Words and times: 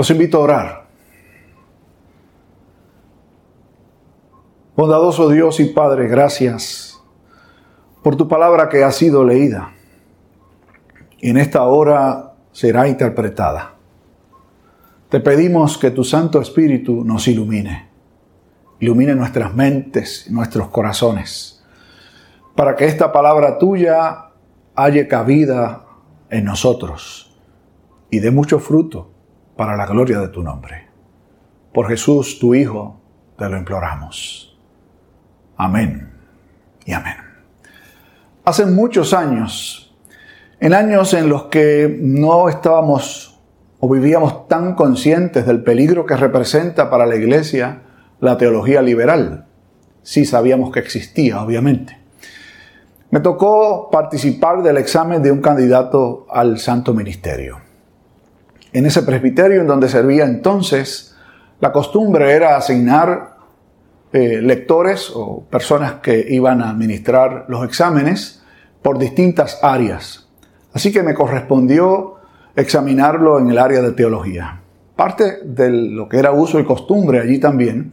Los 0.00 0.08
invito 0.08 0.38
a 0.38 0.40
orar. 0.40 0.86
Bondadoso 4.74 5.28
Dios 5.28 5.60
y 5.60 5.66
Padre, 5.66 6.08
gracias 6.08 6.98
por 8.02 8.16
tu 8.16 8.26
palabra 8.26 8.70
que 8.70 8.82
ha 8.82 8.92
sido 8.92 9.22
leída 9.26 9.74
y 11.18 11.28
en 11.28 11.36
esta 11.36 11.64
hora 11.64 12.32
será 12.50 12.88
interpretada. 12.88 13.74
Te 15.10 15.20
pedimos 15.20 15.76
que 15.76 15.90
tu 15.90 16.02
Santo 16.02 16.40
Espíritu 16.40 17.04
nos 17.04 17.28
ilumine, 17.28 17.90
ilumine 18.78 19.14
nuestras 19.14 19.54
mentes, 19.54 20.30
nuestros 20.30 20.68
corazones, 20.68 21.62
para 22.54 22.74
que 22.74 22.86
esta 22.86 23.12
palabra 23.12 23.58
tuya 23.58 24.30
haya 24.74 25.06
cabida 25.06 25.84
en 26.30 26.46
nosotros 26.46 27.38
y 28.08 28.20
dé 28.20 28.30
mucho 28.30 28.60
fruto 28.60 29.09
para 29.60 29.76
la 29.76 29.84
gloria 29.84 30.20
de 30.20 30.28
tu 30.28 30.42
nombre. 30.42 30.88
Por 31.74 31.86
Jesús, 31.86 32.38
tu 32.38 32.54
Hijo, 32.54 32.98
te 33.36 33.46
lo 33.46 33.58
imploramos. 33.58 34.58
Amén 35.54 36.14
y 36.86 36.94
amén. 36.94 37.16
Hace 38.42 38.64
muchos 38.64 39.12
años, 39.12 39.94
en 40.60 40.72
años 40.72 41.12
en 41.12 41.28
los 41.28 41.48
que 41.48 41.94
no 42.00 42.48
estábamos 42.48 43.38
o 43.80 43.86
vivíamos 43.90 44.48
tan 44.48 44.74
conscientes 44.74 45.44
del 45.44 45.62
peligro 45.62 46.06
que 46.06 46.16
representa 46.16 46.88
para 46.88 47.04
la 47.04 47.16
iglesia 47.16 47.82
la 48.18 48.38
teología 48.38 48.80
liberal, 48.80 49.44
sí 50.02 50.24
sabíamos 50.24 50.72
que 50.72 50.80
existía, 50.80 51.42
obviamente. 51.42 51.98
Me 53.10 53.20
tocó 53.20 53.90
participar 53.90 54.62
del 54.62 54.78
examen 54.78 55.22
de 55.22 55.30
un 55.30 55.42
candidato 55.42 56.26
al 56.30 56.58
santo 56.58 56.94
ministerio. 56.94 57.69
En 58.72 58.86
ese 58.86 59.02
presbiterio 59.02 59.60
en 59.60 59.66
donde 59.66 59.88
servía 59.88 60.24
entonces, 60.24 61.16
la 61.60 61.72
costumbre 61.72 62.32
era 62.32 62.56
asignar 62.56 63.36
eh, 64.12 64.40
lectores 64.42 65.12
o 65.14 65.44
personas 65.50 65.94
que 65.94 66.26
iban 66.30 66.62
a 66.62 66.70
administrar 66.70 67.46
los 67.48 67.64
exámenes 67.64 68.42
por 68.82 68.98
distintas 68.98 69.58
áreas. 69.62 70.28
Así 70.72 70.92
que 70.92 71.02
me 71.02 71.14
correspondió 71.14 72.16
examinarlo 72.56 73.38
en 73.38 73.50
el 73.50 73.58
área 73.58 73.82
de 73.82 73.92
teología. 73.92 74.60
Parte 74.96 75.38
de 75.44 75.70
lo 75.70 76.08
que 76.08 76.18
era 76.18 76.32
uso 76.32 76.60
y 76.60 76.64
costumbre 76.64 77.20
allí 77.20 77.38
también 77.38 77.92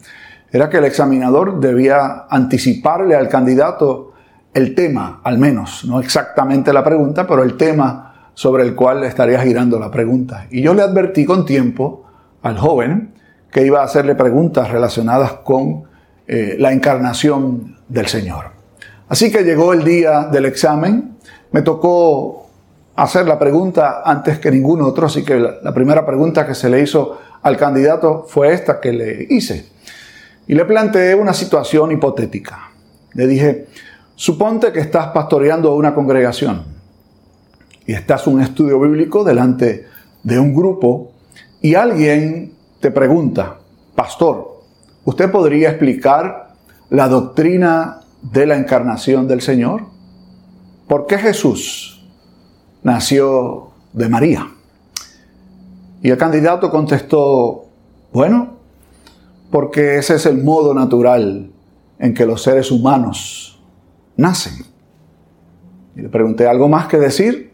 era 0.52 0.70
que 0.70 0.78
el 0.78 0.86
examinador 0.86 1.59
debía 1.59 2.25
anticiparle 2.30 3.16
al 3.16 3.30
candidato 3.30 4.14
el 4.53 4.73
tema, 4.73 5.22
al 5.23 5.38
menos, 5.38 5.86
no 5.86 6.00
exactamente 6.00 6.73
la 6.73 6.83
pregunta, 6.83 7.28
pero 7.28 7.44
el 7.44 7.58
tema 7.58 8.06
sobre 8.38 8.61
el 8.61 8.75
cual 8.75 9.03
estaría 9.03 9.41
girando 9.41 9.80
la 9.80 9.89
pregunta. 9.89 10.45
Y 10.52 10.61
yo 10.61 10.75
le 10.75 10.83
advertí 10.83 11.25
con 11.25 11.43
tiempo 11.43 12.05
al 12.43 12.55
joven 12.59 13.16
que 13.49 13.66
iba 13.66 13.81
a 13.81 13.85
hacerle 13.85 14.13
preguntas 14.13 14.69
relacionadas 14.69 15.33
con 15.43 15.85
eh, 16.27 16.55
la 16.59 16.71
encarnación 16.71 17.77
del 17.88 18.05
Señor. 18.05 18.52
Así 19.09 19.31
que 19.31 19.41
llegó 19.41 19.73
el 19.73 19.83
día 19.83 20.25
del 20.31 20.45
examen, 20.45 21.17
me 21.52 21.63
tocó 21.63 22.47
hacer 22.95 23.25
la 23.25 23.39
pregunta 23.39 24.03
antes 24.05 24.38
que 24.38 24.52
ningún 24.52 24.83
otro, 24.83 25.08
así 25.08 25.25
que 25.25 25.39
la, 25.39 25.73
primera 25.73 26.05
pregunta 26.05 26.45
que 26.45 26.53
se 26.53 26.69
le 26.69 26.80
hizo 26.80 27.17
al 27.41 27.58
candidato 27.58 28.27
fue 28.30 28.53
esta 28.53 28.80
que 28.80 28.93
le 28.93 29.25
hice. 29.31 29.65
Y 30.45 30.53
le 30.53 30.65
planteé 30.65 31.15
una 31.15 31.33
situación 31.33 31.91
hipotética. 31.91 32.69
Le 33.13 33.25
dije, 33.25 33.65
suponte 34.13 34.71
que 34.71 34.80
estás 34.80 35.08
pastoreando 35.08 35.73
una 35.73 35.95
congregación 35.95 36.77
y 37.88 37.93
estás 37.93 38.27
en 38.27 38.35
un 38.35 38.41
estudio 38.41 38.80
bíblico 38.80 39.23
delante 39.23 39.88
de 40.21 40.39
un 40.39 40.53
grupo 40.53 41.13
y 41.61 41.73
alguien 41.73 42.53
te 42.80 42.91
pregunta, 42.91 43.57
pastor, 43.95 44.57
¿Usted 45.07 45.31
podría 45.31 45.69
explicar 45.69 46.49
la 46.89 47.08
doctrina 47.08 48.02
de 48.21 48.45
la 48.45 48.58
encarnación 48.58 49.25
del 49.25 49.39
Señor? 49.39 49.86
¿Por 50.86 51.08
qué 51.08 51.17
Jesús 51.17 52.05
nació 52.83 53.70
de 53.93 54.09
María? 54.09 54.52
Y 56.02 56.09
el 56.09 56.17
candidato 56.17 56.70
contestó, 56.70 57.67
bueno, 58.11 58.58
porque 59.49 59.95
ese 59.95 60.15
es 60.15 60.26
el 60.26 60.43
modo 60.43 60.73
natural 60.73 61.52
en 61.99 62.14
que 62.14 62.26
los 62.26 62.43
seres 62.43 62.70
humanos 62.70 63.64
nacen. 64.17 64.65
Y 65.95 66.02
le 66.02 66.09
pregunté, 66.09 66.47
¿algo 66.47 66.67
más 66.67 66.87
que 66.87 66.97
decir? 66.97 67.53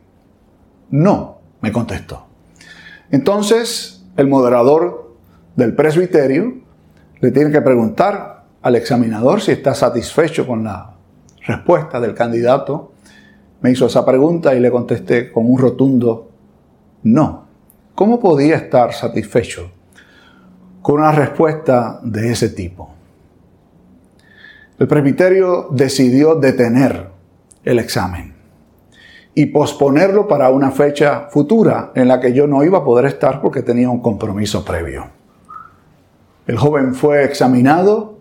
No, 0.93 1.39
me 1.61 1.71
contestó. 1.71 2.27
Entonces, 3.09 4.05
el 4.15 4.27
moderador 4.27 5.15
del 5.55 5.73
presbiterio 5.73 6.53
le 7.19 7.31
tiene 7.31 7.49
que 7.49 7.61
preguntar 7.61 8.43
al 8.61 8.75
examinador 8.75 9.41
si 9.41 9.53
está 9.53 9.73
satisfecho 9.73 10.45
con 10.45 10.63
la 10.63 10.93
respuesta 11.47 11.99
del 11.99 12.13
candidato. 12.13 12.91
Me 13.61 13.71
hizo 13.71 13.87
esa 13.87 14.05
pregunta 14.05 14.53
y 14.53 14.59
le 14.59 14.69
contesté 14.69 15.31
con 15.31 15.49
un 15.49 15.57
rotundo 15.57 16.29
no. 17.01 17.47
¿Cómo 17.95 18.19
podía 18.19 18.57
estar 18.57 18.93
satisfecho 18.93 19.71
con 20.83 20.99
una 20.99 21.11
respuesta 21.11 22.01
de 22.03 22.31
ese 22.31 22.49
tipo? 22.49 22.93
El 24.77 24.87
presbiterio 24.87 25.69
decidió 25.71 26.35
detener 26.35 27.07
el 27.63 27.79
examen 27.79 28.32
y 29.35 29.47
posponerlo 29.47 30.27
para 30.27 30.49
una 30.49 30.71
fecha 30.71 31.27
futura 31.29 31.91
en 31.95 32.07
la 32.07 32.19
que 32.19 32.33
yo 32.33 32.45
no 32.47 32.63
iba 32.63 32.79
a 32.79 32.83
poder 32.83 33.05
estar 33.05 33.41
porque 33.41 33.63
tenía 33.63 33.89
un 33.89 34.01
compromiso 34.01 34.63
previo. 34.63 35.07
El 36.45 36.57
joven 36.57 36.93
fue 36.93 37.23
examinado 37.23 38.19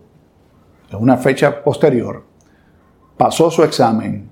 en 0.89 0.99
una 0.99 1.17
fecha 1.17 1.63
posterior, 1.63 2.23
pasó 3.17 3.51
su 3.51 3.63
examen 3.63 4.29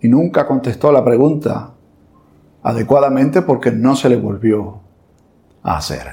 y 0.00 0.08
nunca 0.08 0.46
contestó 0.46 0.92
la 0.92 1.04
pregunta 1.04 1.72
adecuadamente 2.62 3.42
porque 3.42 3.70
no 3.72 3.96
se 3.96 4.08
le 4.08 4.16
volvió 4.16 4.80
a 5.62 5.78
hacer. 5.78 6.06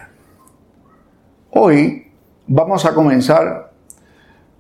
Hoy 1.52 2.12
vamos 2.48 2.86
a 2.86 2.94
comenzar 2.94 3.72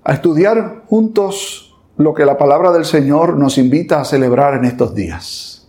a 0.03 0.13
estudiar 0.13 0.83
juntos 0.87 1.64
lo 1.97 2.13
que 2.13 2.25
la 2.25 2.37
palabra 2.37 2.71
del 2.71 2.85
Señor 2.85 3.37
nos 3.37 3.57
invita 3.57 4.01
a 4.01 4.05
celebrar 4.05 4.55
en 4.55 4.65
estos 4.65 4.93
días. 4.93 5.67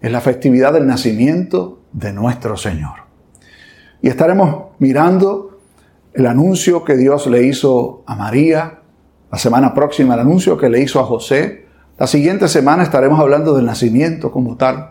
Es 0.00 0.10
la 0.10 0.20
festividad 0.20 0.72
del 0.72 0.86
nacimiento 0.86 1.80
de 1.92 2.12
nuestro 2.12 2.56
Señor. 2.56 3.04
Y 4.02 4.08
estaremos 4.08 4.72
mirando 4.78 5.60
el 6.12 6.26
anuncio 6.26 6.84
que 6.84 6.96
Dios 6.96 7.26
le 7.26 7.44
hizo 7.44 8.02
a 8.06 8.14
María, 8.16 8.80
la 9.30 9.38
semana 9.38 9.72
próxima 9.72 10.14
el 10.14 10.20
anuncio 10.20 10.58
que 10.58 10.68
le 10.68 10.80
hizo 10.80 11.00
a 11.00 11.04
José. 11.04 11.66
La 11.98 12.06
siguiente 12.06 12.48
semana 12.48 12.82
estaremos 12.82 13.18
hablando 13.18 13.54
del 13.54 13.66
nacimiento 13.66 14.30
como 14.30 14.56
tal. 14.56 14.90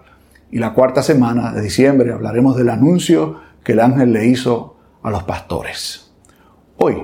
Y 0.52 0.60
la 0.60 0.74
cuarta 0.74 1.04
semana 1.04 1.52
de 1.54 1.62
diciembre 1.62 2.12
hablaremos 2.12 2.56
del 2.56 2.70
anuncio 2.70 3.40
que 3.64 3.74
el 3.74 3.80
ángel 3.80 4.14
le 4.14 4.26
hizo 4.26 4.78
a 5.02 5.10
los 5.10 5.24
pastores. 5.24 6.12
Hoy, 6.78 7.04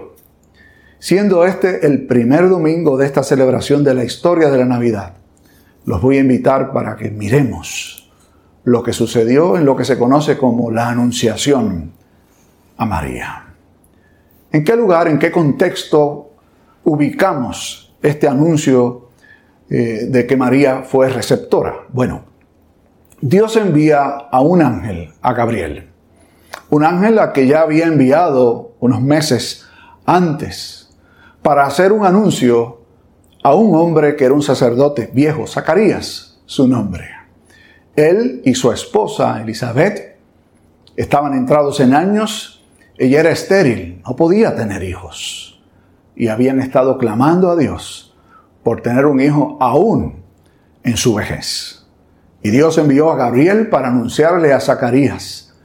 siendo 0.99 1.45
este 1.45 1.85
el 1.87 2.05
primer 2.05 2.49
domingo 2.49 2.97
de 2.97 3.05
esta 3.05 3.23
celebración 3.23 3.83
de 3.83 3.93
la 3.93 4.03
historia 4.03 4.49
de 4.49 4.57
la 4.57 4.65
Navidad, 4.65 5.13
los 5.85 6.01
voy 6.01 6.17
a 6.17 6.21
invitar 6.21 6.71
para 6.71 6.95
que 6.95 7.09
miremos 7.09 8.11
lo 8.65 8.83
que 8.83 8.93
sucedió 8.93 9.57
en 9.57 9.65
lo 9.65 9.75
que 9.75 9.85
se 9.85 9.97
conoce 9.97 10.37
como 10.37 10.69
la 10.69 10.89
Anunciación 10.89 11.93
a 12.77 12.85
María. 12.85 13.45
¿En 14.51 14.63
qué 14.63 14.75
lugar, 14.75 15.07
en 15.07 15.17
qué 15.17 15.31
contexto 15.31 16.31
ubicamos 16.83 17.95
este 18.01 18.27
anuncio 18.27 19.09
eh, 19.69 20.05
de 20.09 20.27
que 20.27 20.35
María 20.35 20.83
fue 20.83 21.09
receptora? 21.09 21.85
Bueno, 21.89 22.25
Dios 23.21 23.55
envía 23.55 24.03
a 24.03 24.41
un 24.41 24.61
ángel, 24.61 25.13
a 25.21 25.33
Gabriel. 25.33 25.89
Un 26.69 26.83
ángel 26.83 27.19
a 27.19 27.33
que 27.33 27.47
ya 27.47 27.61
había 27.61 27.85
enviado 27.85 28.75
unos 28.79 29.01
meses 29.01 29.65
antes 30.05 30.78
para 31.41 31.65
hacer 31.65 31.91
un 31.91 32.05
anuncio 32.05 32.81
a 33.43 33.55
un 33.55 33.75
hombre 33.75 34.15
que 34.15 34.25
era 34.25 34.33
un 34.33 34.41
sacerdote 34.41 35.09
viejo, 35.13 35.47
Zacarías, 35.47 36.39
su 36.45 36.67
nombre. 36.67 37.09
Él 37.95 38.41
y 38.45 38.53
su 38.55 38.71
esposa 38.71 39.41
Elizabeth 39.41 40.17
estaban 40.95 41.33
entrados 41.33 41.79
en 41.79 41.93
años 41.93 42.59
ella 42.99 43.21
era 43.21 43.31
estéril, 43.31 44.01
no 44.05 44.17
podía 44.17 44.57
tener 44.57 44.83
hijos. 44.83 45.57
Y 46.17 46.27
habían 46.27 46.59
estado 46.59 46.97
clamando 46.97 47.49
a 47.49 47.55
Dios 47.55 48.13
por 48.61 48.81
tener 48.81 49.05
un 49.05 49.21
hijo 49.21 49.57
aún 49.61 50.21
en 50.83 50.97
su 50.97 51.13
vejez. 51.13 51.87
Y 52.43 52.49
Dios 52.49 52.77
envió 52.77 53.09
a 53.09 53.15
Gabriel 53.15 53.69
para 53.69 53.87
anunciarle 53.87 54.51
a 54.51 54.59
Zacarías 54.59 55.55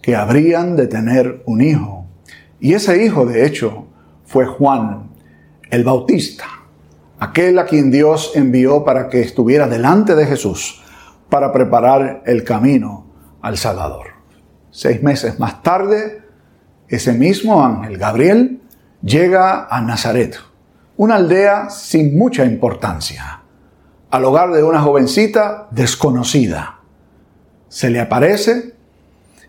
que 0.00 0.14
habrían 0.14 0.76
de 0.76 0.86
tener 0.86 1.42
un 1.44 1.60
hijo. 1.60 2.06
Y 2.60 2.74
ese 2.74 3.04
hijo, 3.04 3.26
de 3.26 3.44
hecho, 3.44 3.88
fue 4.24 4.46
Juan 4.46 5.10
el 5.70 5.84
Bautista, 5.84 6.46
aquel 7.18 7.58
a 7.58 7.64
quien 7.64 7.90
Dios 7.90 8.32
envió 8.34 8.84
para 8.84 9.08
que 9.08 9.20
estuviera 9.20 9.68
delante 9.68 10.14
de 10.14 10.26
Jesús 10.26 10.82
para 11.28 11.52
preparar 11.52 12.22
el 12.26 12.44
camino 12.44 13.06
al 13.42 13.58
Salvador. 13.58 14.06
Seis 14.70 15.02
meses 15.02 15.38
más 15.38 15.62
tarde, 15.62 16.22
ese 16.88 17.12
mismo 17.12 17.64
ángel, 17.64 17.98
Gabriel, 17.98 18.60
llega 19.02 19.66
a 19.68 19.80
Nazaret, 19.80 20.36
una 20.96 21.16
aldea 21.16 21.70
sin 21.70 22.16
mucha 22.16 22.44
importancia, 22.44 23.42
al 24.10 24.24
hogar 24.24 24.52
de 24.52 24.62
una 24.62 24.80
jovencita 24.80 25.68
desconocida. 25.70 26.80
Se 27.68 27.90
le 27.90 28.00
aparece 28.00 28.74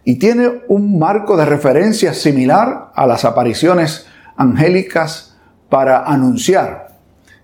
y 0.03 0.15
tiene 0.15 0.63
un 0.67 0.97
marco 0.97 1.37
de 1.37 1.45
referencia 1.45 2.13
similar 2.13 2.91
a 2.95 3.05
las 3.05 3.25
apariciones 3.25 4.07
angélicas 4.35 5.36
para 5.69 6.05
anunciar 6.05 6.87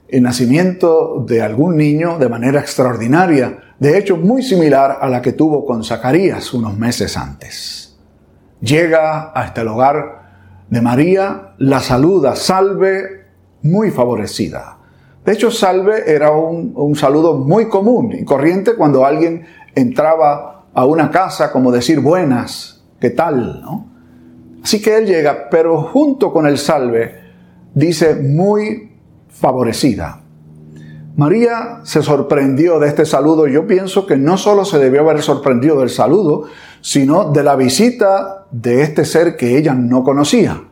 el 0.07 0.21
nacimiento 0.21 1.23
de 1.27 1.41
algún 1.41 1.75
niño 1.75 2.19
de 2.19 2.29
manera 2.29 2.59
extraordinaria, 2.59 3.59
de 3.79 3.97
hecho 3.97 4.15
muy 4.15 4.43
similar 4.43 4.99
a 5.01 5.09
la 5.09 5.21
que 5.21 5.33
tuvo 5.33 5.65
con 5.65 5.83
Zacarías 5.83 6.53
unos 6.53 6.77
meses 6.77 7.17
antes. 7.17 7.97
Llega 8.61 9.31
a 9.33 9.45
este 9.45 9.61
hogar 9.61 10.21
de 10.69 10.81
María, 10.81 11.53
la 11.57 11.79
saluda, 11.79 12.35
salve, 12.35 13.25
muy 13.63 13.91
favorecida. 13.91 14.77
De 15.25 15.33
hecho, 15.33 15.49
salve 15.49 16.03
era 16.05 16.31
un, 16.31 16.73
un, 16.75 16.95
saludo 16.95 17.37
muy 17.37 17.67
común 17.67 18.13
y 18.13 18.23
corriente 18.23 18.75
cuando 18.75 19.05
alguien 19.05 19.45
entraba 19.73 20.65
a 20.73 20.85
una 20.85 21.09
casa, 21.09 21.51
como 21.51 21.71
decir 21.71 22.01
buenas, 22.01 22.83
¿qué 22.99 23.09
tal? 23.09 23.61
¿no? 23.61 23.87
Así 24.63 24.81
que 24.81 24.97
él 24.97 25.05
llega, 25.05 25.49
pero 25.49 25.81
junto 25.81 26.31
con 26.31 26.45
el 26.45 26.57
salve 26.57 27.22
dice 27.73 28.15
muy 28.15 28.91
favorecida. 29.29 30.21
María 31.15 31.81
se 31.83 32.01
sorprendió 32.01 32.79
de 32.79 32.87
este 32.87 33.05
saludo. 33.05 33.47
Yo 33.47 33.67
pienso 33.67 34.07
que 34.07 34.17
no 34.17 34.37
solo 34.37 34.65
se 34.65 34.79
debió 34.79 35.01
haber 35.01 35.21
sorprendido 35.21 35.79
del 35.79 35.89
saludo, 35.89 36.45
sino 36.81 37.31
de 37.31 37.43
la 37.43 37.55
visita 37.55 38.45
de 38.51 38.81
este 38.81 39.05
ser 39.05 39.37
que 39.37 39.57
ella 39.57 39.75
no 39.75 40.03
conocía. 40.03 40.63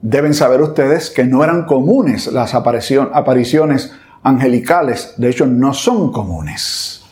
Deben 0.00 0.34
saber 0.34 0.62
ustedes 0.62 1.10
que 1.10 1.24
no 1.24 1.42
eran 1.42 1.64
comunes 1.64 2.28
las 2.28 2.54
apariciones 2.54 3.92
angelicales, 4.22 5.14
de 5.16 5.30
hecho 5.30 5.46
no 5.46 5.74
son 5.74 6.12
comunes. 6.12 7.04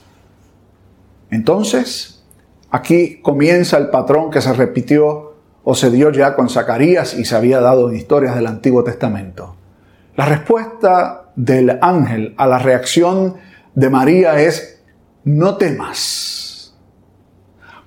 Entonces, 1.31 2.23
aquí 2.71 3.21
comienza 3.21 3.79
el 3.79 3.89
patrón 3.89 4.31
que 4.31 4.41
se 4.41 4.53
repitió 4.53 5.30
o 5.65 5.75
se 5.75 5.91
dio 5.91 6.11
ya 6.11 6.35
con 6.35 6.49
Zacarías 6.49 7.15
y 7.15 7.25
se 7.25 7.37
había 7.37 7.61
dado 7.61 7.89
en 7.89 7.97
historias 7.97 8.35
del 8.35 8.47
Antiguo 8.47 8.83
Testamento. 8.83 9.57
La 10.17 10.27
respuesta 10.27 11.31
del 11.37 11.79
ángel 11.81 12.35
a 12.37 12.47
la 12.47 12.59
reacción 12.59 13.37
de 13.75 13.91
María 13.91 14.41
es, 14.41 14.83
no 15.25 15.57
temas, 15.57 16.75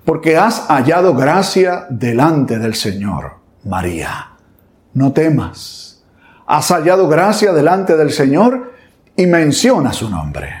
porque 0.04 0.36
has 0.36 0.66
hallado 0.68 1.14
gracia 1.14 1.86
delante 1.90 2.58
del 2.58 2.74
Señor, 2.74 3.34
María. 3.64 4.30
No 4.92 5.12
temas, 5.12 6.04
has 6.46 6.68
hallado 6.68 7.08
gracia 7.08 7.52
delante 7.52 7.96
del 7.96 8.12
Señor 8.12 8.72
y 9.16 9.26
menciona 9.26 9.92
su 9.92 10.08
nombre. 10.08 10.52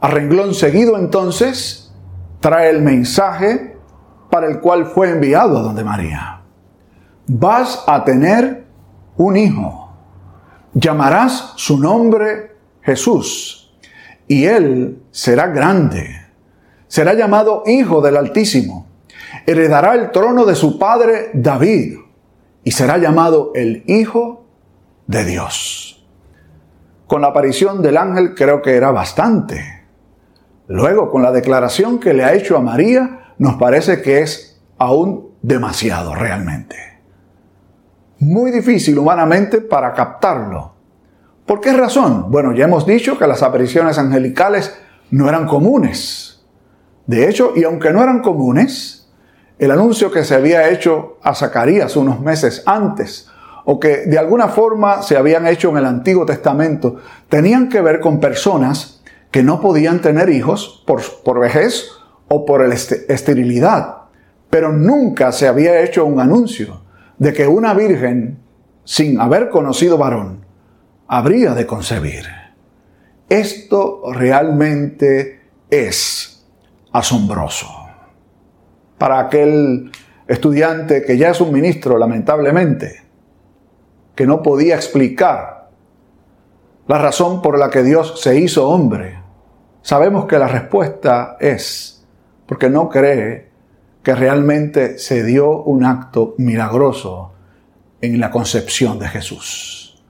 A 0.00 0.08
renglón 0.08 0.54
seguido 0.54 0.96
entonces 0.96 1.92
trae 2.40 2.70
el 2.70 2.82
mensaje 2.82 3.67
para 4.30 4.46
el 4.46 4.60
cual 4.60 4.86
fue 4.86 5.10
enviado 5.10 5.58
a 5.58 5.62
donde 5.62 5.84
María. 5.84 6.40
Vas 7.26 7.84
a 7.86 8.04
tener 8.04 8.66
un 9.16 9.36
hijo 9.36 9.88
llamarás 10.78 11.54
su 11.56 11.78
nombre 11.78 12.52
Jesús, 12.82 13.76
y 14.26 14.44
él 14.44 15.02
será 15.10 15.48
grande. 15.48 16.26
Será 16.86 17.14
llamado 17.14 17.64
Hijo 17.66 18.00
del 18.00 18.16
Altísimo. 18.16 18.86
Heredará 19.46 19.94
el 19.94 20.10
trono 20.10 20.44
de 20.44 20.54
su 20.54 20.78
padre 20.78 21.30
David, 21.34 21.98
y 22.64 22.70
será 22.70 22.98
llamado 22.98 23.52
el 23.54 23.82
Hijo 23.86 24.46
de 25.06 25.24
Dios. 25.24 26.06
Con 27.06 27.22
la 27.22 27.28
aparición 27.28 27.82
del 27.82 27.96
ángel 27.96 28.34
creo 28.34 28.62
que 28.62 28.76
era 28.76 28.90
bastante. 28.90 29.86
Luego, 30.66 31.10
con 31.10 31.22
la 31.22 31.32
declaración 31.32 31.98
que 31.98 32.12
le 32.12 32.24
ha 32.24 32.34
hecho 32.34 32.56
a 32.56 32.60
María, 32.60 33.17
nos 33.38 33.54
parece 33.54 34.02
que 34.02 34.20
es 34.20 34.60
aún 34.78 35.30
demasiado 35.42 36.14
realmente 36.14 36.88
muy 38.20 38.50
difícil 38.50 38.98
humanamente 38.98 39.60
para 39.60 39.94
captarlo. 39.94 40.72
¿Por 41.46 41.60
qué 41.60 41.72
razón? 41.72 42.26
Bueno, 42.30 42.52
ya 42.52 42.64
hemos 42.64 42.84
dicho 42.84 43.18
que 43.18 43.26
las 43.26 43.42
apariciones 43.42 43.98
angelicales 43.98 44.76
no 45.10 45.28
eran 45.28 45.46
comunes. 45.46 46.44
De 47.06 47.28
hecho, 47.28 47.52
y 47.56 47.64
aunque 47.64 47.92
no 47.92 48.02
eran 48.02 48.20
comunes, 48.20 49.08
el 49.58 49.70
anuncio 49.70 50.10
que 50.10 50.24
se 50.24 50.34
había 50.34 50.68
hecho 50.68 51.18
a 51.22 51.34
Zacarías 51.34 51.96
unos 51.96 52.20
meses 52.20 52.62
antes, 52.66 53.28
o 53.64 53.80
que 53.80 54.06
de 54.06 54.18
alguna 54.18 54.48
forma 54.48 55.02
se 55.02 55.16
habían 55.16 55.46
hecho 55.46 55.70
en 55.70 55.78
el 55.78 55.86
Antiguo 55.86 56.26
Testamento, 56.26 56.96
tenían 57.28 57.68
que 57.68 57.80
ver 57.80 58.00
con 58.00 58.20
personas 58.20 59.02
que 59.30 59.42
no 59.42 59.60
podían 59.60 60.00
tener 60.00 60.28
hijos 60.30 60.82
por, 60.86 61.02
por 61.22 61.38
vejez 61.40 61.90
o 62.28 62.44
por 62.44 62.62
esterilidad. 62.62 63.96
Pero 64.50 64.72
nunca 64.72 65.32
se 65.32 65.48
había 65.48 65.80
hecho 65.80 66.04
un 66.04 66.20
anuncio 66.20 66.82
de 67.18 67.32
que 67.32 67.46
una 67.46 67.74
virgen, 67.74 68.38
sin 68.84 69.20
haber 69.20 69.48
conocido 69.48 69.98
varón, 69.98 70.44
habría 71.06 71.54
de 71.54 71.66
concebir. 71.66 72.24
Esto 73.28 74.02
realmente 74.12 75.40
es 75.70 76.46
asombroso. 76.92 77.68
Para 78.96 79.20
aquel 79.20 79.90
estudiante 80.26 81.02
que 81.02 81.16
ya 81.16 81.30
es 81.30 81.40
un 81.40 81.52
ministro, 81.52 81.98
lamentablemente, 81.98 83.02
que 84.14 84.26
no 84.26 84.42
podía 84.42 84.76
explicar 84.76 85.70
la 86.86 86.98
razón 86.98 87.42
por 87.42 87.58
la 87.58 87.70
que 87.70 87.82
Dios 87.82 88.20
se 88.20 88.38
hizo 88.38 88.68
hombre, 88.68 89.20
sabemos 89.82 90.26
que 90.26 90.38
la 90.38 90.48
respuesta 90.48 91.36
es 91.38 91.97
porque 92.48 92.70
no 92.70 92.88
cree 92.88 93.50
que 94.02 94.14
realmente 94.14 94.98
se 94.98 95.22
dio 95.22 95.62
un 95.62 95.84
acto 95.84 96.34
milagroso 96.38 97.34
en 98.00 98.18
la 98.18 98.30
concepción 98.30 98.98
de 98.98 99.06
Jesús. 99.06 100.02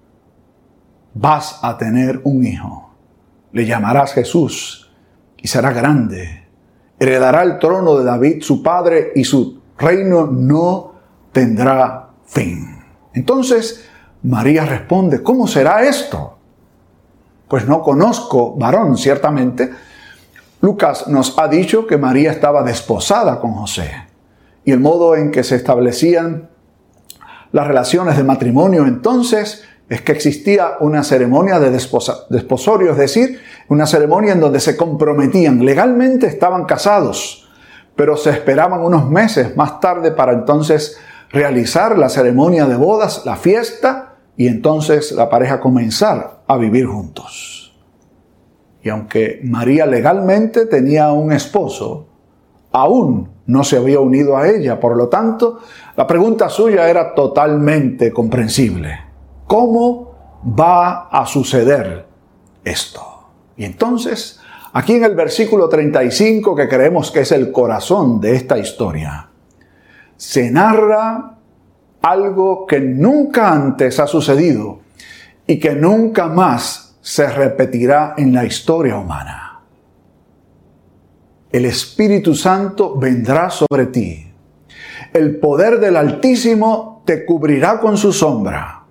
Vas 1.15 1.59
a 1.63 1.77
tener 1.77 2.21
un 2.23 2.47
hijo, 2.47 2.95
le 3.53 3.67
llamarás 3.67 4.13
Jesús 4.13 4.89
y 5.37 5.49
será 5.49 5.73
grande, 5.73 6.47
heredará 6.99 7.43
el 7.43 7.59
trono 7.59 7.97
de 7.97 8.05
David 8.05 8.43
su 8.43 8.63
padre 8.63 9.11
y 9.17 9.25
su 9.25 9.61
reino 9.77 10.29
no 10.29 10.93
tendrá 11.33 12.11
fin. 12.25 12.79
Entonces 13.15 13.89
María 14.23 14.65
responde, 14.65 15.25
¿cómo 15.25 15.49
será 15.49 15.83
esto? 15.83 16.39
Pues 17.49 17.67
no 17.67 17.83
conozco 17.83 18.55
varón, 18.57 18.97
ciertamente, 18.97 19.73
Lucas 20.61 21.07
nos 21.09 21.39
ha 21.39 21.49
dicho 21.49 21.87
que 21.87 21.99
María 21.99 22.31
estaba 22.31 22.63
desposada 22.63 23.41
con 23.41 23.53
José 23.53 23.91
y 24.65 24.73
el 24.73 24.81
modo 24.81 25.15
en 25.15 25.31
que 25.31 25.45
se 25.45 25.57
establecían 25.57 26.51
las 27.53 27.67
relaciones 27.67 28.17
de 28.17 28.25
matrimonio 28.25 28.85
entonces 28.85 29.65
es 29.89 30.03
que 30.03 30.13
existía 30.13 30.73
una 30.81 31.03
ceremonia 31.03 31.59
de 31.59 31.71
desposorio, 31.71 32.91
es 32.93 32.99
decir, 32.99 33.41
una 33.69 33.87
ceremonia 33.87 34.33
en 34.33 34.41
donde 34.41 34.61
se 34.61 34.77
comprometían, 34.77 35.65
legalmente 35.65 36.27
estaban 36.27 36.67
casados, 36.67 37.49
pero 37.97 38.17
se 38.17 38.31
esperaban 38.31 38.81
unos 38.81 39.09
meses 39.09 39.57
más 39.57 39.81
tarde 39.81 40.11
para 40.11 40.33
entonces 40.33 40.99
realizar 41.31 41.97
la 41.97 42.11
ceremonia 42.11 42.67
de 42.67 42.77
bodas, 42.77 43.23
la 43.25 43.37
fiesta, 43.37 44.17
y 44.37 44.47
entonces 44.47 45.13
la 45.13 45.29
pareja 45.29 45.59
comenzar 45.59 46.43
a 46.47 46.57
vivir 46.57 46.87
juntos. 46.87 47.58
Y 48.89 48.91
aunque 48.91 49.41
María 49.45 49.85
legalmente 49.85 50.65
tenía 50.65 51.13
un 51.13 51.31
esposo, 51.31 52.07
aún 52.73 53.29
no 53.45 53.63
se 53.63 53.77
había 53.77 54.01
unido 54.01 54.35
a 54.35 54.49
ella. 54.49 54.81
Por 54.81 54.97
lo 54.97 55.09
tanto, 55.09 55.59
la 55.95 56.07
pregunta 56.07 56.49
suya 56.49 56.89
era 56.89 57.15
totalmente 57.15 58.11
comprensible. 58.11 58.99
¿Cómo 59.47 60.41
va 60.59 61.09
a 61.09 61.27
suceder 61.27 62.07
esto? 62.65 63.03
Y 63.59 63.67
entonces, 63.67 64.41
aquí 64.73 64.95
en 64.95 65.05
el 65.05 65.15
versículo 65.15 65.69
35, 65.69 66.57
que 66.57 66.67
creemos 66.67 67.11
que 67.11 67.21
es 67.21 67.33
el 67.33 67.53
corazón 67.53 68.23
de 68.23 68.37
esta 68.37 68.57
historia, 68.57 69.29
se 70.17 70.51
narra 70.51 71.37
algo 72.01 72.65
que 72.65 72.81
nunca 72.81 73.53
antes 73.53 74.01
ha 74.01 74.07
sucedido 74.07 74.79
y 75.47 75.61
que 75.61 75.75
nunca 75.75 76.29
más 76.29 76.88
se 77.09 77.27
repetirá 77.27 78.13
en 78.19 78.35
la 78.35 78.45
historia 78.45 78.99
humana. 78.99 79.63
El 81.51 81.65
Espíritu 81.65 82.35
Santo 82.35 82.99
vendrá 82.99 83.49
sobre 83.49 83.87
ti. 83.87 84.31
El 85.15 85.39
poder 85.39 85.81
del 85.81 85.97
Altísimo 85.97 87.03
te 87.07 87.25
cubrirá 87.25 87.81
con 87.81 87.97
su 87.97 88.13
sombra. 88.13 88.85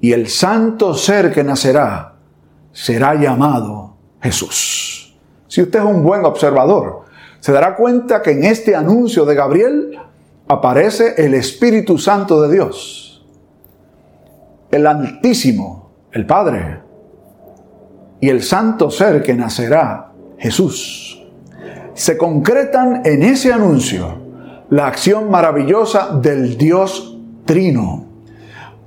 Y 0.00 0.10
el 0.10 0.26
santo 0.26 0.94
ser 0.94 1.32
que 1.32 1.44
nacerá 1.44 2.16
será 2.72 3.14
llamado 3.14 3.94
Jesús. 4.20 5.16
Si 5.46 5.62
usted 5.62 5.78
es 5.78 5.84
un 5.84 6.02
buen 6.02 6.24
observador, 6.24 7.04
se 7.38 7.52
dará 7.52 7.76
cuenta 7.76 8.20
que 8.20 8.32
en 8.32 8.42
este 8.42 8.74
anuncio 8.74 9.24
de 9.24 9.36
Gabriel 9.36 9.96
aparece 10.48 11.14
el 11.18 11.34
Espíritu 11.34 11.98
Santo 11.98 12.42
de 12.42 12.52
Dios, 12.52 13.24
el 14.72 14.88
Altísimo, 14.88 15.92
el 16.10 16.26
Padre, 16.26 16.81
y 18.22 18.30
el 18.30 18.44
santo 18.44 18.88
ser 18.88 19.20
que 19.20 19.34
nacerá, 19.34 20.12
Jesús. 20.38 21.26
Se 21.92 22.16
concretan 22.16 23.02
en 23.04 23.24
ese 23.24 23.52
anuncio 23.52 24.16
la 24.70 24.86
acción 24.86 25.28
maravillosa 25.28 26.20
del 26.22 26.56
Dios 26.56 27.18
Trino 27.44 28.06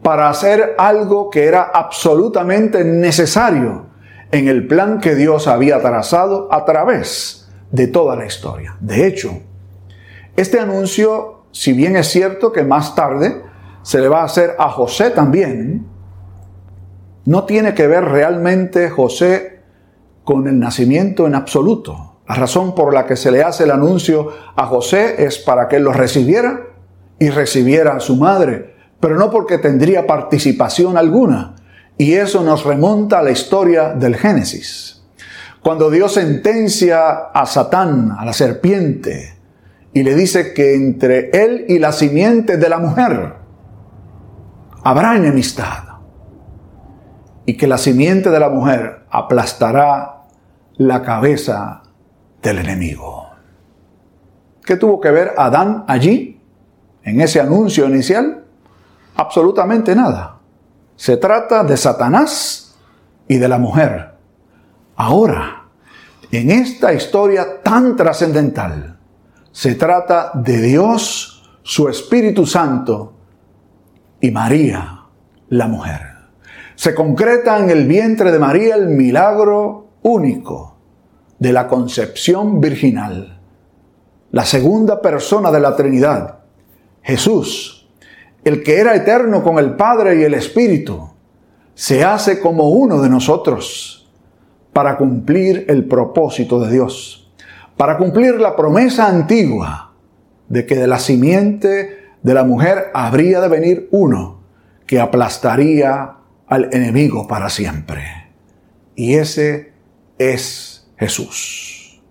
para 0.01 0.29
hacer 0.29 0.75
algo 0.77 1.29
que 1.29 1.47
era 1.47 1.63
absolutamente 1.63 2.85
necesario 2.85 3.87
en 4.31 4.47
el 4.47 4.67
plan 4.67 5.01
que 5.01 5.15
Dios 5.15 5.49
había 5.49 5.81
trazado 5.81 6.47
a 6.49 6.63
través 6.63 7.51
de 7.71 7.87
toda 7.87 8.15
la 8.15 8.25
historia. 8.25 8.77
De 8.79 9.05
hecho, 9.05 9.37
este 10.37 10.61
anuncio, 10.61 11.41
si 11.51 11.73
bien 11.73 11.97
es 11.97 12.07
cierto 12.07 12.53
que 12.53 12.63
más 12.63 12.95
tarde 12.95 13.41
se 13.81 13.99
le 13.99 14.07
va 14.07 14.21
a 14.21 14.25
hacer 14.25 14.55
a 14.57 14.69
José 14.69 15.09
también, 15.09 15.85
no 17.25 17.45
tiene 17.45 17.73
que 17.73 17.87
ver 17.87 18.05
realmente 18.05 18.89
José 18.89 19.59
con 20.23 20.47
el 20.47 20.59
nacimiento 20.59 21.27
en 21.27 21.35
absoluto. 21.35 22.19
La 22.27 22.35
razón 22.35 22.73
por 22.73 22.93
la 22.93 23.05
que 23.05 23.15
se 23.15 23.31
le 23.31 23.43
hace 23.43 23.63
el 23.63 23.71
anuncio 23.71 24.31
a 24.55 24.65
José 24.67 25.23
es 25.25 25.37
para 25.39 25.67
que 25.67 25.77
él 25.77 25.83
lo 25.83 25.93
recibiera 25.93 26.67
y 27.19 27.29
recibiera 27.29 27.95
a 27.95 27.99
su 27.99 28.15
madre, 28.15 28.75
pero 28.99 29.17
no 29.17 29.29
porque 29.31 29.57
tendría 29.57 30.07
participación 30.07 30.97
alguna. 30.97 31.55
Y 31.97 32.13
eso 32.13 32.43
nos 32.43 32.65
remonta 32.65 33.19
a 33.19 33.23
la 33.23 33.31
historia 33.31 33.93
del 33.93 34.15
Génesis. 34.15 35.03
Cuando 35.61 35.89
Dios 35.89 36.13
sentencia 36.13 37.09
a 37.33 37.45
Satán, 37.45 38.11
a 38.17 38.25
la 38.25 38.33
serpiente, 38.33 39.35
y 39.93 40.03
le 40.03 40.13
dice 40.13 40.53
que 40.53 40.75
entre 40.75 41.29
él 41.31 41.65
y 41.69 41.79
la 41.79 41.91
simiente 41.91 42.57
de 42.57 42.69
la 42.69 42.79
mujer 42.79 43.35
habrá 44.83 45.15
enemistad 45.15 45.94
y 47.45 47.55
que 47.55 47.67
la 47.67 47.77
simiente 47.77 48.29
de 48.29 48.39
la 48.39 48.49
mujer 48.49 49.05
aplastará 49.09 50.23
la 50.77 51.01
cabeza 51.03 51.83
del 52.41 52.59
enemigo. 52.59 53.29
¿Qué 54.63 54.77
tuvo 54.77 54.99
que 54.99 55.11
ver 55.11 55.33
Adán 55.37 55.85
allí, 55.87 56.41
en 57.03 57.21
ese 57.21 57.39
anuncio 57.39 57.85
inicial? 57.85 58.43
Absolutamente 59.15 59.95
nada. 59.95 60.39
Se 60.95 61.17
trata 61.17 61.63
de 61.63 61.77
Satanás 61.77 62.75
y 63.27 63.37
de 63.37 63.47
la 63.47 63.59
mujer. 63.59 64.15
Ahora, 64.95 65.65
en 66.31 66.49
esta 66.49 66.93
historia 66.93 67.61
tan 67.61 67.95
trascendental, 67.95 68.97
se 69.51 69.75
trata 69.75 70.31
de 70.33 70.61
Dios, 70.61 71.43
su 71.61 71.87
Espíritu 71.87 72.45
Santo 72.45 73.13
y 74.19 74.31
María, 74.31 75.01
la 75.49 75.67
mujer 75.67 76.14
se 76.75 76.93
concreta 76.93 77.57
en 77.59 77.69
el 77.69 77.87
vientre 77.87 78.31
de 78.31 78.39
María 78.39 78.75
el 78.75 78.87
milagro 78.87 79.87
único 80.03 80.77
de 81.39 81.51
la 81.51 81.67
concepción 81.67 82.59
virginal. 82.59 83.39
La 84.31 84.45
segunda 84.45 85.01
persona 85.01 85.51
de 85.51 85.59
la 85.59 85.75
Trinidad, 85.75 86.39
Jesús, 87.01 87.87
el 88.43 88.63
que 88.63 88.79
era 88.79 88.95
eterno 88.95 89.43
con 89.43 89.57
el 89.57 89.75
Padre 89.75 90.19
y 90.19 90.23
el 90.23 90.33
Espíritu, 90.33 91.09
se 91.73 92.03
hace 92.03 92.39
como 92.39 92.69
uno 92.69 93.01
de 93.01 93.09
nosotros 93.09 94.09
para 94.73 94.97
cumplir 94.97 95.65
el 95.69 95.85
propósito 95.85 96.59
de 96.59 96.71
Dios, 96.71 97.31
para 97.77 97.97
cumplir 97.97 98.39
la 98.39 98.55
promesa 98.55 99.07
antigua 99.07 99.93
de 100.49 100.65
que 100.65 100.75
de 100.75 100.87
la 100.87 100.99
simiente 100.99 102.05
de 102.21 102.33
la 102.33 102.43
mujer 102.43 102.91
habría 102.93 103.39
de 103.41 103.47
venir 103.47 103.87
uno 103.91 104.39
que 104.85 104.99
aplastaría 104.99 106.15
al 106.47 106.69
enemigo 106.73 107.27
para 107.27 107.49
siempre. 107.49 108.03
Y 108.95 109.15
ese 109.15 109.73
es 110.17 110.87
Jesús. 110.97 112.01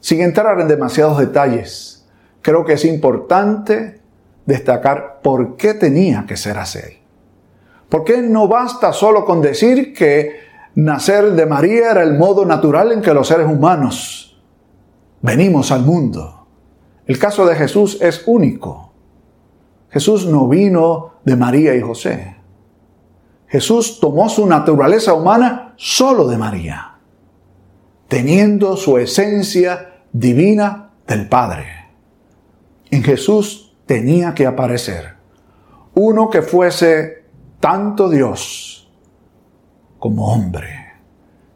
Sin 0.00 0.20
entrar 0.20 0.60
en 0.60 0.68
demasiados 0.68 1.18
detalles, 1.18 2.06
creo 2.42 2.64
que 2.64 2.74
es 2.74 2.84
importante 2.84 4.00
destacar 4.46 5.20
por 5.22 5.56
qué 5.56 5.74
tenía 5.74 6.26
que 6.26 6.36
ser 6.36 6.58
así. 6.58 7.00
Porque 7.88 8.18
no 8.18 8.48
basta 8.48 8.92
solo 8.92 9.24
con 9.24 9.40
decir 9.40 9.94
que 9.94 10.40
nacer 10.74 11.32
de 11.32 11.46
María 11.46 11.92
era 11.92 12.02
el 12.02 12.18
modo 12.18 12.44
natural 12.44 12.92
en 12.92 13.00
que 13.00 13.14
los 13.14 13.28
seres 13.28 13.46
humanos 13.46 14.42
venimos 15.22 15.70
al 15.70 15.82
mundo. 15.82 16.46
El 17.06 17.18
caso 17.18 17.46
de 17.46 17.54
Jesús 17.54 17.98
es 18.00 18.24
único. 18.26 18.92
Jesús 19.90 20.26
no 20.26 20.48
vino 20.48 21.12
de 21.24 21.36
María 21.36 21.74
y 21.74 21.80
José. 21.80 22.33
Jesús 23.54 24.00
tomó 24.00 24.28
su 24.28 24.48
naturaleza 24.48 25.14
humana 25.14 25.74
solo 25.76 26.26
de 26.26 26.36
María, 26.36 26.96
teniendo 28.08 28.76
su 28.76 28.98
esencia 28.98 30.00
divina 30.12 30.90
del 31.06 31.28
Padre. 31.28 31.66
En 32.90 33.04
Jesús 33.04 33.76
tenía 33.86 34.34
que 34.34 34.44
aparecer 34.44 35.14
uno 35.94 36.30
que 36.30 36.42
fuese 36.42 37.26
tanto 37.60 38.10
Dios 38.10 38.92
como 40.00 40.32
hombre, 40.32 40.94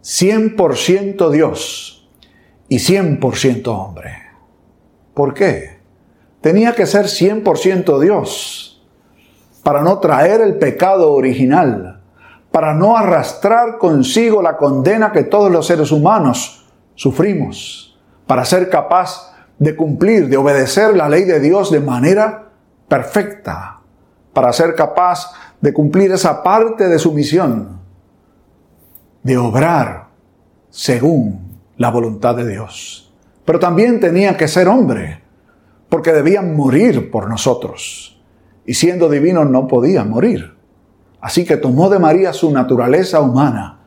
100% 0.05 1.31
Dios 1.31 2.09
y 2.69 2.77
100% 2.77 3.67
hombre. 3.67 4.13
¿Por 5.15 5.35
qué? 5.35 5.81
Tenía 6.43 6.77
que 6.77 6.87
ser 6.87 7.07
100% 7.07 7.99
Dios 7.99 8.78
para 9.69 9.83
no 9.83 9.99
traer 9.99 10.41
el 10.41 10.57
pecado 10.57 11.13
original, 11.13 12.01
para 12.51 12.73
no 12.73 12.97
arrastrar 12.97 13.77
consigo 13.77 14.41
la 14.41 14.57
condena 14.57 15.13
que 15.13 15.25
todos 15.25 15.53
los 15.53 15.67
seres 15.67 15.93
humanos 15.93 16.65
sufrimos, 16.95 18.01
para 18.27 18.47
ser 18.47 18.71
capaz 18.71 19.31
de 19.59 19.77
cumplir, 19.77 20.31
de 20.31 20.39
obedecer 20.39 20.97
la 20.97 21.07
ley 21.07 21.25
de 21.25 21.39
Dios 21.39 21.71
de 21.71 21.81
manera 21.81 22.49
perfecta, 22.89 23.81
para 24.33 24.55
ser 24.55 24.75
capaz 24.75 25.35
de 25.61 25.75
cumplir 25.75 26.13
esa 26.13 26.43
parte 26.43 26.89
de 26.89 26.99
su 26.99 27.13
misión, 27.13 27.79
de 29.23 29.37
obrar 29.37 30.07
según 30.71 31.61
la 31.77 31.91
voluntad 31.91 32.35
de 32.37 32.49
Dios. 32.49 33.13
Pero 33.45 33.59
también 33.59 34.01
tenía 34.01 34.35
que 34.35 34.49
ser 34.49 34.67
hombre, 34.67 35.21
porque 35.91 36.15
debían 36.15 36.57
morir 36.57 37.11
por 37.11 37.29
nosotros 37.29 38.18
y 38.69 38.75
siendo 38.75 39.09
divino 39.09 39.47
no 39.47 39.67
podía 39.67 40.05
morir. 40.05 40.55
Así 41.23 41.47
que 41.47 41.57
tomó 41.57 41.89
de 41.89 41.99
María 41.99 42.35
su 42.35 42.51
naturaleza 42.53 43.19
humana 43.19 43.81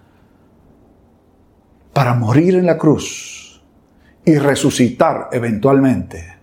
para 1.93 2.15
morir 2.15 2.55
en 2.55 2.65
la 2.65 2.79
cruz 2.79 3.61
y 4.25 4.39
resucitar 4.39 5.29
eventualmente 5.33 6.35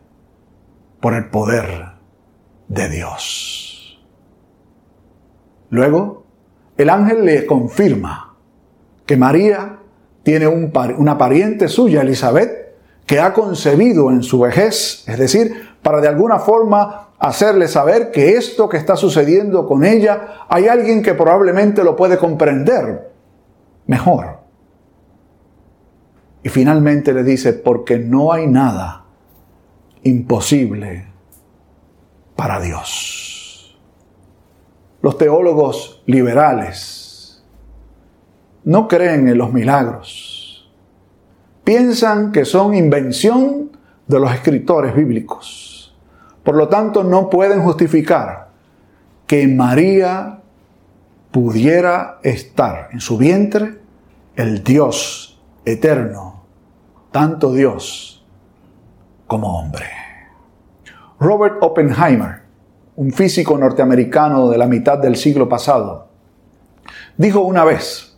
por 1.00 1.14
el 1.14 1.30
poder 1.30 1.94
de 2.68 2.88
Dios. 2.88 4.00
Luego, 5.70 6.24
el 6.76 6.90
ángel 6.90 7.24
le 7.24 7.44
confirma 7.44 8.36
que 9.04 9.16
María 9.16 9.80
tiene 10.22 10.46
una 10.46 11.18
pariente 11.18 11.66
suya, 11.66 12.02
Elizabeth, 12.02 12.76
que 13.04 13.18
ha 13.18 13.32
concebido 13.32 14.12
en 14.12 14.22
su 14.22 14.38
vejez, 14.38 15.02
es 15.08 15.18
decir, 15.18 15.70
para 15.82 16.00
de 16.00 16.06
alguna 16.06 16.38
forma 16.38 17.07
hacerle 17.18 17.68
saber 17.68 18.10
que 18.10 18.36
esto 18.36 18.68
que 18.68 18.76
está 18.76 18.96
sucediendo 18.96 19.66
con 19.66 19.84
ella, 19.84 20.46
hay 20.48 20.68
alguien 20.68 21.02
que 21.02 21.14
probablemente 21.14 21.82
lo 21.82 21.96
puede 21.96 22.16
comprender 22.16 23.12
mejor. 23.86 24.38
Y 26.42 26.48
finalmente 26.48 27.12
le 27.12 27.24
dice, 27.24 27.52
porque 27.52 27.98
no 27.98 28.32
hay 28.32 28.46
nada 28.46 29.04
imposible 30.04 31.06
para 32.36 32.60
Dios. 32.60 33.78
Los 35.02 35.18
teólogos 35.18 36.02
liberales 36.06 37.44
no 38.64 38.86
creen 38.86 39.28
en 39.28 39.38
los 39.38 39.52
milagros. 39.52 40.70
Piensan 41.64 42.32
que 42.32 42.44
son 42.44 42.74
invención 42.74 43.76
de 44.06 44.20
los 44.20 44.32
escritores 44.32 44.94
bíblicos 44.94 45.77
por 46.48 46.56
lo 46.56 46.66
tanto, 46.66 47.04
no 47.04 47.28
pueden 47.28 47.60
justificar 47.60 48.48
que 49.26 49.46
María 49.46 50.38
pudiera 51.30 52.20
estar 52.22 52.88
en 52.90 53.02
su 53.02 53.18
vientre 53.18 53.74
el 54.34 54.64
Dios 54.64 55.38
eterno, 55.66 56.44
tanto 57.12 57.52
Dios 57.52 58.24
como 59.26 59.58
hombre. 59.58 59.88
Robert 61.20 61.58
Oppenheimer, 61.60 62.40
un 62.96 63.12
físico 63.12 63.58
norteamericano 63.58 64.48
de 64.48 64.56
la 64.56 64.68
mitad 64.68 64.96
del 64.96 65.16
siglo 65.16 65.50
pasado, 65.50 66.08
dijo 67.18 67.40
una 67.40 67.64
vez 67.64 68.16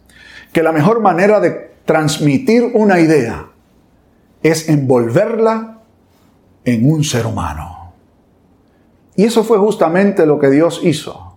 que 0.52 0.62
la 0.62 0.70
mejor 0.70 1.00
manera 1.00 1.40
de 1.40 1.72
transmitir 1.84 2.70
una 2.74 3.00
idea 3.00 3.48
es 4.40 4.68
envolverla 4.68 5.80
en 6.64 6.88
un 6.88 7.02
ser 7.02 7.26
humano. 7.26 7.79
Y 9.20 9.24
eso 9.26 9.44
fue 9.44 9.58
justamente 9.58 10.24
lo 10.24 10.38
que 10.38 10.48
Dios 10.48 10.80
hizo. 10.82 11.34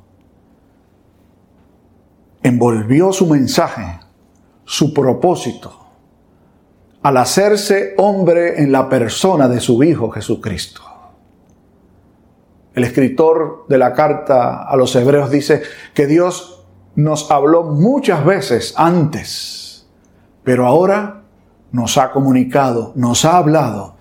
Envolvió 2.41 3.11
su 3.11 3.27
mensaje, 3.27 3.99
su 4.63 4.93
propósito, 4.93 5.85
al 7.01 7.17
hacerse 7.17 7.93
hombre 7.97 8.63
en 8.63 8.71
la 8.71 8.87
persona 8.87 9.49
de 9.49 9.59
su 9.59 9.83
Hijo 9.83 10.09
Jesucristo. 10.11 10.81
El 12.73 12.85
escritor 12.85 13.65
de 13.67 13.77
la 13.77 13.91
carta 13.91 14.63
a 14.63 14.77
los 14.77 14.95
hebreos 14.95 15.29
dice 15.29 15.61
que 15.93 16.07
Dios 16.07 16.65
nos 16.95 17.29
habló 17.31 17.63
muchas 17.63 18.23
veces 18.23 18.75
antes, 18.77 19.89
pero 20.45 20.67
ahora 20.67 21.23
nos 21.73 21.97
ha 21.97 22.11
comunicado, 22.11 22.93
nos 22.95 23.25
ha 23.25 23.35
hablado 23.35 23.97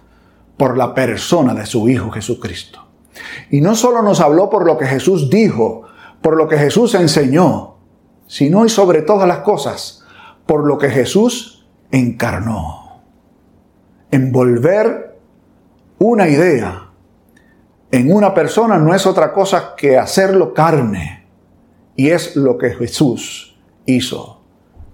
por 0.57 0.79
la 0.79 0.95
persona 0.95 1.53
de 1.53 1.67
su 1.67 1.89
Hijo 1.89 2.13
Jesucristo. 2.13 2.92
Y 3.51 3.61
no 3.61 3.75
solo 3.75 4.03
nos 4.03 4.21
habló 4.21 4.49
por 4.49 4.67
lo 4.67 4.79
que 4.79 4.87
Jesús 4.87 5.31
dijo, 5.31 5.83
por 6.21 6.37
lo 6.37 6.49
que 6.49 6.59
Jesús 6.59 6.95
enseñó, 6.95 7.77
sino 8.27 8.65
y 8.65 8.69
sobre 8.69 9.03
todas 9.03 9.29
las 9.29 9.39
cosas, 9.39 10.05
por 10.47 10.65
lo 10.65 10.79
que 10.79 10.91
Jesús 10.91 11.67
encarnó. 11.91 13.03
Envolver 14.11 15.19
una 15.99 16.29
idea 16.29 16.93
en 17.93 18.11
una 18.11 18.33
persona 18.33 18.79
no 18.79 18.95
es 18.95 19.07
otra 19.07 19.35
cosa 19.35 19.75
que 19.77 19.99
hacerlo 19.99 20.55
carne. 20.55 21.27
Y 21.95 22.09
es 22.09 22.37
lo 22.37 22.57
que 22.57 22.71
Jesús 22.71 23.61
hizo. 23.85 24.41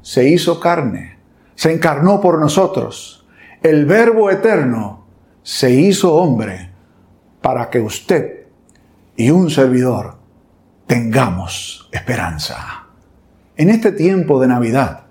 Se 0.02 0.28
hizo 0.28 0.58
carne. 0.58 1.16
Se 1.54 1.72
encarnó 1.72 2.20
por 2.20 2.40
nosotros. 2.40 3.25
El 3.62 3.87
verbo 3.87 4.30
eterno 4.30 5.06
se 5.44 5.70
hizo 5.70 6.14
hombre 6.14 6.72
para 7.40 7.71
que 7.71 7.80
usted 7.80 8.47
y 9.16 9.30
un 9.30 9.50
servidor 9.50 10.14
tengamos 10.87 11.88
esperanza. 11.92 12.87
En 13.57 13.71
este 13.71 13.92
tiempo 13.92 14.40
de 14.40 14.49
Navidad, 14.49 15.02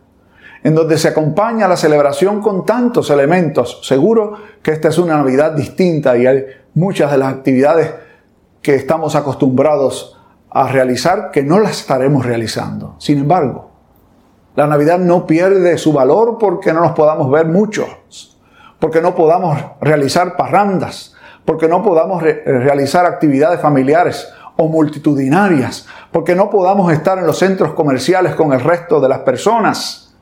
en 0.63 0.75
donde 0.75 0.98
se 0.98 1.10
acompaña 1.10 1.67
la 1.67 1.77
celebración 1.77 2.41
con 2.41 2.65
tantos 2.65 3.10
elementos, 3.10 3.79
seguro 3.84 4.34
que 4.62 4.72
esta 4.72 4.89
es 4.89 4.98
una 4.98 5.17
Navidad 5.17 5.51
distinta 5.51 6.17
y 6.17 6.25
hay 6.25 6.46
muchas 6.74 7.12
de 7.12 7.17
las 7.17 7.34
actividades 7.34 7.93
que 8.62 8.75
estamos 8.75 9.15
acostumbrados 9.15 10.17
a 10.50 10.67
realizar 10.67 11.31
que 11.31 11.43
no 11.43 11.60
las 11.60 11.81
estaremos 11.81 12.25
realizando. 12.25 12.96
Sin 12.98 13.19
embargo, 13.19 13.72
la 14.55 14.65
Navidad 14.67 14.98
no 14.98 15.27
pierde 15.27 15.77
su 15.77 15.93
valor 15.93 16.38
porque 16.39 16.74
no 16.74 16.81
nos 16.81 16.93
podamos 16.93 17.29
ver 17.29 17.46
muchos, 17.46 18.38
porque 18.79 19.01
no 19.01 19.13
podamos 19.13 19.57
realizar 19.81 20.36
parrandas, 20.36 21.13
porque 21.48 21.70
no 21.70 21.82
podamos 21.82 22.22
realizar 22.22 23.06
actividades 23.06 23.62
familiares 23.62 24.27
o 24.58 24.68
multitudinarias, 24.68 25.88
porque 26.12 26.36
no 26.36 26.50
podamos 26.50 26.92
estar 26.92 27.18
en 27.18 27.25
los 27.25 27.39
centros 27.39 27.72
comerciales 27.72 28.36
con 28.36 28.51
el 28.51 28.60
resto 28.60 29.00
de 29.00 29.08
las 29.08 29.20
personas, 29.20 30.13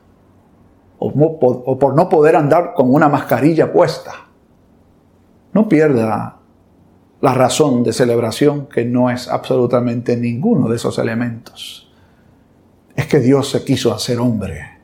o, 1.00 1.08
o 1.08 1.79
por 1.79 1.96
no 1.96 2.10
poder 2.10 2.36
andar 2.36 2.75
con 2.75 2.94
una 2.94 3.10
mascarilla 3.10 3.74
puesta. 3.74 4.12
No 5.51 5.67
pierda 5.67 6.38
la 7.22 7.34
razón 7.34 7.82
de 7.84 7.91
celebración 7.91 8.67
que 8.67 8.86
no 8.86 9.10
es 9.10 9.27
absolutamente 9.27 10.15
ninguno 10.15 10.70
de 10.70 10.75
esos 10.75 11.00
elementos. 11.00 11.91
Es 12.96 13.08
que 13.08 13.17
Dios 13.20 13.50
se 13.50 13.65
quiso 13.65 13.91
hacer 13.96 14.20
hombre 14.20 14.77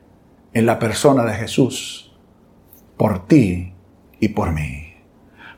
en 0.52 0.66
la 0.66 0.80
persona 0.80 1.24
de 1.24 1.34
Jesús, 1.34 2.12
por 2.96 3.28
ti 3.28 3.74
y 4.18 4.28
por 4.30 4.50
mí, 4.50 4.91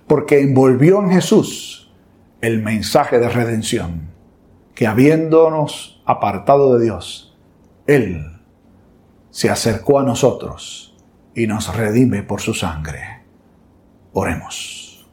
porque 0.07 0.41
envolvió 0.41 1.01
en 1.03 1.11
Jesús 1.11 1.93
el 2.41 2.63
mensaje 2.63 3.19
de 3.19 3.29
redención, 3.29 4.11
que 4.75 4.87
habiéndonos 4.87 6.03
apartado 6.05 6.77
de 6.77 6.85
Dios, 6.85 7.37
Él 7.87 8.41
se 9.31 9.51
acercó 9.51 9.99
a 9.99 10.03
nosotros 10.03 10.97
y 11.35 11.47
nos 11.47 11.75
redime 11.75 12.23
por 12.23 12.41
su 12.41 12.55
sangre. 12.55 13.23
Oremos. 14.13 15.07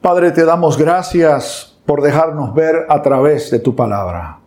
Padre, 0.00 0.32
te 0.32 0.44
damos 0.44 0.76
gracias 0.76 1.78
por 1.86 2.02
dejarnos 2.02 2.54
ver 2.54 2.86
a 2.88 3.00
través 3.02 3.50
de 3.50 3.58
tu 3.58 3.74
palabra 3.74 4.38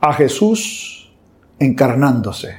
a 0.00 0.12
Jesús 0.14 1.14
encarnándose, 1.60 2.56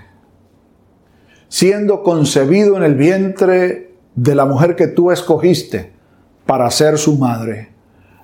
siendo 1.49 2.01
concebido 2.01 2.77
en 2.77 2.83
el 2.83 2.95
vientre 2.95 3.92
de 4.15 4.35
la 4.35 4.45
mujer 4.45 4.75
que 4.75 4.87
tú 4.87 5.11
escogiste 5.11 5.93
para 6.45 6.69
ser 6.69 6.97
su 6.97 7.17
madre, 7.17 7.73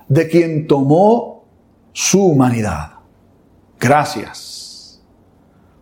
de 0.08 0.28
quien 0.28 0.66
tomó 0.66 1.44
su 1.92 2.24
humanidad. 2.24 2.92
Gracias 3.78 5.02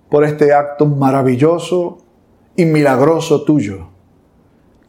por 0.09 0.25
este 0.25 0.53
acto 0.53 0.87
maravilloso 0.87 1.99
y 2.57 2.65
milagroso 2.65 3.45
tuyo. 3.45 3.89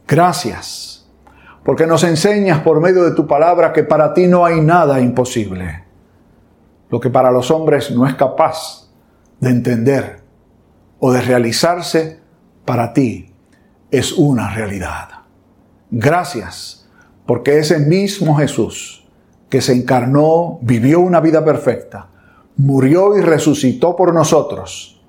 Gracias 0.06 1.08
porque 1.64 1.86
nos 1.86 2.04
enseñas 2.04 2.60
por 2.60 2.80
medio 2.80 3.04
de 3.04 3.14
tu 3.14 3.26
palabra 3.26 3.72
que 3.72 3.84
para 3.84 4.14
ti 4.14 4.26
no 4.26 4.44
hay 4.44 4.60
nada 4.60 5.00
imposible. 5.00 5.84
Lo 6.88 6.98
que 6.98 7.10
para 7.10 7.30
los 7.30 7.50
hombres 7.50 7.90
no 7.90 8.06
es 8.06 8.14
capaz 8.14 8.90
de 9.38 9.50
entender 9.50 10.20
o 10.98 11.12
de 11.12 11.20
realizarse, 11.20 12.20
para 12.64 12.92
ti 12.92 13.29
es 13.90 14.12
una 14.12 14.54
realidad. 14.54 15.08
Gracias, 15.90 16.88
porque 17.26 17.58
ese 17.58 17.78
mismo 17.78 18.36
Jesús 18.36 19.00
que 19.48 19.60
se 19.60 19.72
encarnó, 19.72 20.60
vivió 20.62 21.00
una 21.00 21.20
vida 21.20 21.44
perfecta, 21.44 22.08
murió 22.56 23.18
y 23.18 23.20
resucitó 23.20 23.96
por 23.96 24.14
nosotros, 24.14 25.02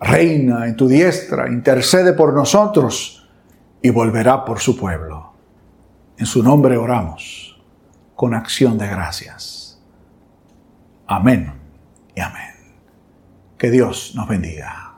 reina 0.00 0.66
en 0.66 0.76
tu 0.76 0.88
diestra, 0.88 1.48
intercede 1.48 2.12
por 2.12 2.34
nosotros 2.34 3.28
y 3.80 3.90
volverá 3.90 4.44
por 4.44 4.58
su 4.58 4.76
pueblo. 4.76 5.32
En 6.18 6.26
su 6.26 6.42
nombre 6.42 6.76
oramos 6.76 7.62
con 8.16 8.34
acción 8.34 8.76
de 8.76 8.88
gracias. 8.88 9.80
Amén 11.06 11.52
y 12.14 12.20
amén. 12.20 12.54
Que 13.56 13.70
Dios 13.70 14.12
nos 14.16 14.28
bendiga. 14.28 14.89